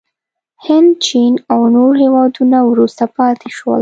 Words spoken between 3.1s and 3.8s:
پاتې شول.